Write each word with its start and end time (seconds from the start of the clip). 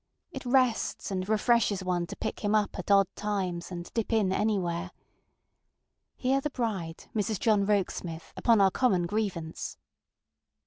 It 0.31 0.47
rests 0.47 1.11
and 1.11 1.29
refreshes 1.29 1.83
one 1.83 2.07
to 2.07 2.15
pick 2.15 2.39
him 2.39 2.55
up 2.55 2.79
at 2.79 2.89
odd 2.89 3.05
times, 3.15 3.69
and 3.71 3.93
dip 3.93 4.11
in 4.11 4.33
anywhere. 4.33 4.89
Hear 6.15 6.41
the 6.41 6.49
bride, 6.49 7.05
Mrs. 7.13 7.37
John 7.39 7.67
Rokesmith, 7.67 8.33
upon 8.35 8.61
our 8.61 8.71
common 8.71 9.05
grievance. 9.05 9.77